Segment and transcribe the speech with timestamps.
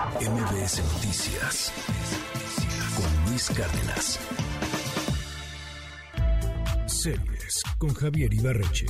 [0.00, 1.72] MBS Noticias
[2.96, 4.18] con Luis Cárdenas.
[6.86, 8.86] Series con Javier Ibarreche.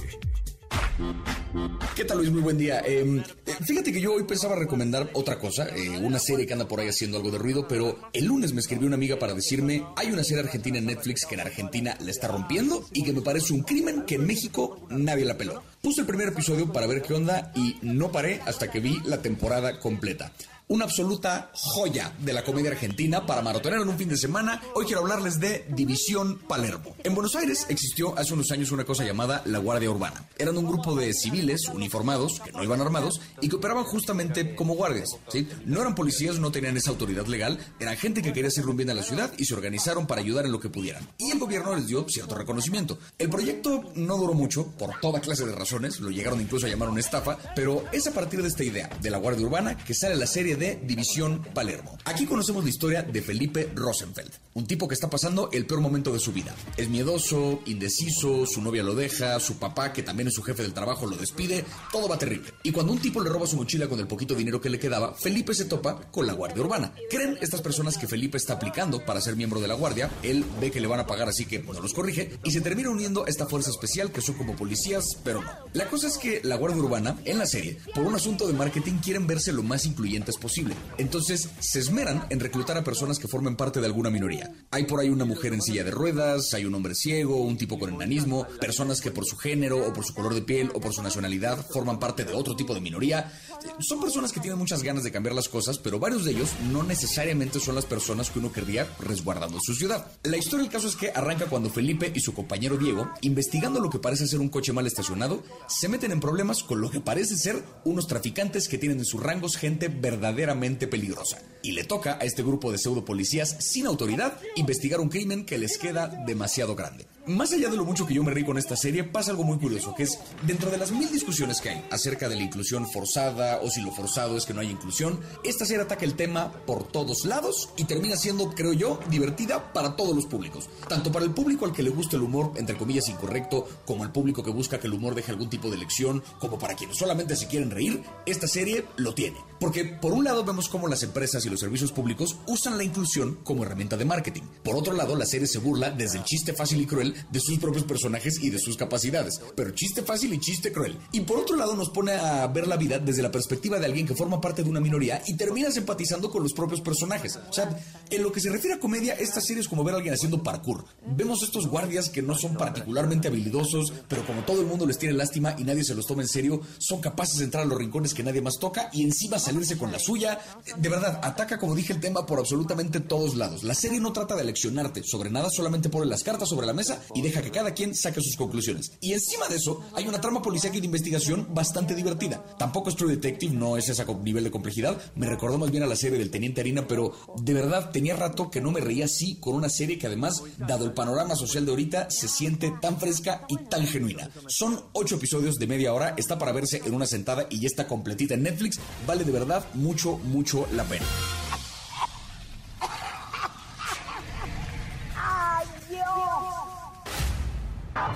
[1.96, 2.30] ¿Qué tal Luis?
[2.30, 2.80] Muy buen día.
[2.86, 3.24] Em, eh,
[3.60, 6.86] fíjate que yo hoy pensaba recomendar otra cosa, eh, una serie que anda por ahí
[6.86, 10.22] haciendo algo de ruido, pero el lunes me escribió una amiga para decirme, hay una
[10.22, 13.64] serie argentina en Netflix que en Argentina la está rompiendo y que me parece un
[13.64, 15.61] crimen que en México nadie la peló.
[15.82, 19.20] Puse el primer episodio para ver qué onda y no paré hasta que vi la
[19.20, 20.32] temporada completa
[20.71, 24.63] una absoluta joya de la comedia argentina para maratonear en un fin de semana.
[24.77, 26.94] Hoy quiero hablarles de División Palermo.
[27.03, 30.29] En Buenos Aires existió hace unos años una cosa llamada la Guardia Urbana.
[30.39, 34.77] Eran un grupo de civiles uniformados que no iban armados y que operaban justamente como
[34.77, 35.17] guardias.
[35.27, 35.48] ¿sí?
[35.64, 38.91] No eran policías, no tenían esa autoridad legal, eran gente que quería hacer un bien
[38.91, 41.05] a la ciudad y se organizaron para ayudar en lo que pudieran.
[41.19, 42.97] Y el gobierno les dio cierto reconocimiento.
[43.19, 46.91] El proyecto no duró mucho por toda clase de razones, lo llegaron incluso a llamar
[46.91, 50.14] una estafa, pero es a partir de esta idea de la Guardia Urbana que sale
[50.14, 51.98] la serie de División Palermo.
[52.05, 56.12] Aquí conocemos la historia de Felipe Rosenfeld, un tipo que está pasando el peor momento
[56.12, 56.55] de su vida.
[56.77, 60.75] Es miedoso, indeciso, su novia lo deja, su papá, que también es su jefe del
[60.75, 62.52] trabajo, lo despide, todo va terrible.
[62.62, 65.14] Y cuando un tipo le roba su mochila con el poquito dinero que le quedaba,
[65.14, 66.92] Felipe se topa con la Guardia Urbana.
[67.08, 70.70] Creen estas personas que Felipe está aplicando para ser miembro de la Guardia, él ve
[70.70, 73.28] que le van a pagar así que no los corrige, y se termina uniendo a
[73.28, 75.50] esta fuerza especial que son como policías, pero no.
[75.72, 78.98] La cosa es que la Guardia Urbana, en la serie, por un asunto de marketing,
[79.02, 80.74] quieren verse lo más incluyentes posible.
[80.98, 84.52] Entonces se esmeran en reclutar a personas que formen parte de alguna minoría.
[84.70, 87.78] Hay por ahí una mujer en silla de ruedas, hay un hombre ciego, un tipo
[87.78, 90.92] con enanismo, personas que por su género o por su color de piel o por
[90.92, 93.32] su nacionalidad forman parte de otro tipo de minoría.
[93.80, 96.82] Son personas que tienen muchas ganas de cambiar las cosas, pero varios de ellos no
[96.82, 100.06] necesariamente son las personas que uno querría resguardando su ciudad.
[100.24, 103.90] La historia del caso es que arranca cuando Felipe y su compañero Diego, investigando lo
[103.90, 107.36] que parece ser un coche mal estacionado, se meten en problemas con lo que parece
[107.36, 111.38] ser unos traficantes que tienen en sus rangos gente verdaderamente peligrosa.
[111.62, 115.58] Y le toca a este grupo de pseudo policías sin autoridad investigar un crimen que
[115.58, 117.06] les queda demasiado grande.
[117.31, 119.57] Más allá de lo mucho que yo me reí con esta serie, pasa algo muy
[119.57, 123.61] curioso, que es dentro de las mil discusiones que hay acerca de la inclusión forzada
[123.63, 126.89] o si lo forzado es que no hay inclusión, esta serie ataca el tema por
[126.89, 130.69] todos lados y termina siendo, creo yo, divertida para todos los públicos.
[130.89, 134.11] Tanto para el público al que le gusta el humor, entre comillas, incorrecto, como el
[134.11, 137.37] público que busca que el humor deje algún tipo de lección, como para quienes solamente
[137.37, 139.39] se quieren reír, esta serie lo tiene.
[139.60, 143.38] Porque por un lado vemos cómo las empresas y los servicios públicos usan la inclusión
[143.44, 144.43] como herramienta de marketing.
[144.65, 147.59] Por otro lado, la serie se burla desde el chiste fácil y cruel de sus
[147.59, 149.38] propios personajes y de sus capacidades.
[149.54, 150.98] Pero chiste fácil y chiste cruel.
[151.12, 154.06] Y por otro lado, nos pone a ver la vida desde la perspectiva de alguien
[154.06, 157.38] que forma parte de una minoría y terminas empatizando con los propios personajes.
[157.48, 157.78] O sea,
[158.09, 160.42] en lo que se refiere a comedia, esta serie es como ver a alguien haciendo
[160.42, 160.87] parkour.
[161.06, 165.15] Vemos estos guardias que no son particularmente habilidosos, pero como todo el mundo les tiene
[165.15, 168.15] lástima y nadie se los toma en serio, son capaces de entrar a los rincones
[168.15, 170.38] que nadie más toca y encima salirse con la suya.
[170.77, 173.65] De verdad, ataca, como dije, el tema por absolutamente todos lados.
[173.65, 177.03] La serie no trata de leccionarte sobre nada, solamente pone las cartas sobre la mesa
[177.15, 178.93] y deja que cada quien saque sus conclusiones.
[179.00, 182.44] Y encima de eso, hay una trama policíaca y de investigación bastante divertida.
[182.59, 185.00] Tampoco es True Detective, no es ese nivel de complejidad.
[185.16, 188.50] Me recordó más bien a la serie del Teniente Harina, pero de verdad tenía rato
[188.50, 191.72] que no me reía así con una serie que además, dado el panorama social de
[191.72, 194.31] ahorita, se siente tan fresca y tan genuina.
[194.47, 197.89] Son ocho episodios de media hora, está para verse en una sentada y ya está
[197.89, 198.78] completita en Netflix.
[199.06, 199.40] Vale de verdad
[199.75, 201.06] mucho, mucho la pena.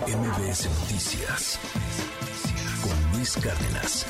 [0.06, 1.58] MBS Noticias
[2.82, 4.06] con Luis Cárdenas.